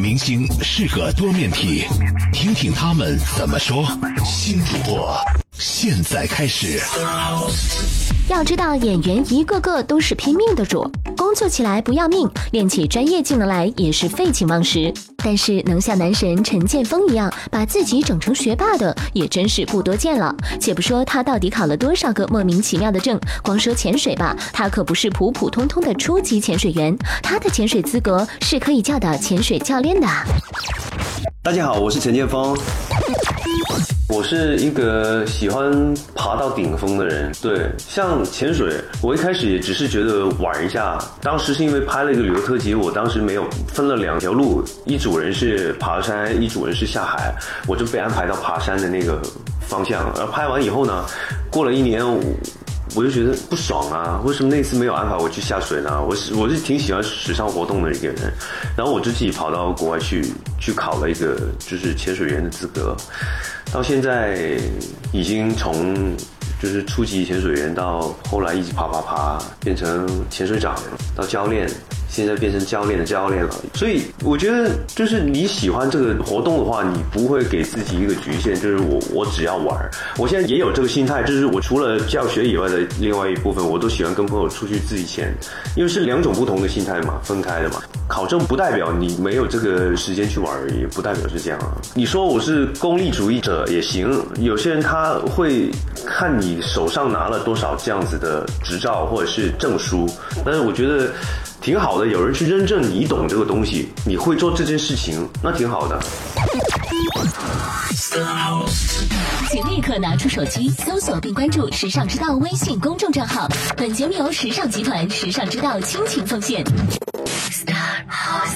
[0.00, 1.84] 明星是个多面体，
[2.32, 3.86] 听听他们怎么说。
[4.24, 5.14] 新主播
[5.52, 6.80] 现在开始。
[8.30, 10.90] 要知道，演员一个个都是拼命的主，
[11.30, 14.92] 工作起来不要命，练起专业技能来也是废寝忘食。
[15.18, 20.34] 但是能像男神陈建锋一样把自己整成学霸的，也真是不多见了。
[20.60, 30.08] 且不说他到底考了多少个莫名其妙的证，光说潜水吧，他可不是普普通通的初级潜水员，他的潜水资格是可以叫到潜水教练的。
[31.44, 32.58] 大家好，我是陈建锋。
[34.12, 40.98] 我是一个喜欢爬到顶峰的人，对，像潜水，我一开始也只是觉得玩一下。
[41.22, 47.32] 当时是因为拍了一个旅游特辑，我当时没有分了两条路，一组人是爬山，一组人是下海，
[47.68, 49.22] 我就被安排到爬山的那个
[49.60, 50.12] 方向。
[50.14, 51.04] 而拍完以后呢，
[51.48, 52.04] 过了一年。
[52.96, 54.20] 我就觉得不爽啊！
[54.24, 56.04] 为什么那次没有安排我去下水呢？
[56.04, 58.16] 我是我是挺喜欢水上活动的一个人，
[58.76, 60.26] 然后我就自己跑到国外去
[60.58, 62.96] 去考了一个就是潜水员的资格，
[63.72, 64.58] 到现在
[65.12, 66.16] 已经从
[66.60, 70.74] 就是初级潜水员到后来一直爬爬爬变成潜水长
[71.14, 71.68] 到教练。
[72.10, 79.88] 现在变成教练的教练了，所以我觉得就是你喜欢这个活动的话，你不会给自己一个局限，就是我我只要玩。
[80.18, 85.32] 我现在也有这个心态，就是我除了教学以外的另外一部分，我都喜欢跟朋友出去自己潜，
[85.76, 87.80] 因为是两种不同的心态嘛，分开的嘛。
[88.08, 91.78] 考证不代表你没有这个时间去玩而已，不代表是这样啊。
[91.94, 95.70] 你说我是功利主义者也行，有些人他会
[96.04, 100.08] 看你手上拿了多少这样子的执照或者是证书，
[100.44, 101.08] 但是我觉得。
[101.60, 106.00] 挺好的，有人去认证你懂这个东西，你会做这件事情，那挺好的。
[109.50, 113.46] 请立刻拿出手机，搜索并关注“时尚之道”微信公众账号。
[113.76, 116.64] 本节目由时尚集团时尚之道倾情奉献。
[117.50, 118.49] Star Hot